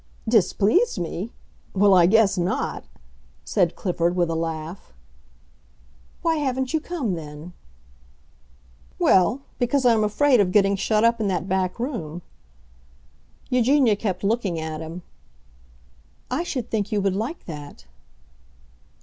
"Displeased 0.27 0.97
me? 0.97 1.31
Well, 1.75 1.93
I 1.93 2.07
guess 2.07 2.35
not!" 2.35 2.85
said 3.45 3.75
Clifford, 3.75 4.15
with 4.15 4.31
a 4.31 4.35
laugh. 4.35 4.93
"Why 6.23 6.37
haven't 6.37 6.73
you 6.73 6.79
come, 6.79 7.13
then?" 7.13 7.53
"Well, 8.97 9.41
because 9.59 9.85
I 9.85 9.93
am 9.93 10.03
afraid 10.03 10.39
of 10.39 10.51
getting 10.51 10.75
shut 10.75 11.03
up 11.03 11.21
in 11.21 11.27
that 11.27 11.47
back 11.47 11.79
room." 11.79 12.23
Eugenia 13.51 13.95
kept 13.95 14.23
looking 14.23 14.59
at 14.59 14.81
him. 14.81 15.03
"I 16.31 16.41
should 16.41 16.71
think 16.71 16.91
you 16.91 16.99
would 16.99 17.15
like 17.15 17.45
that." 17.45 17.85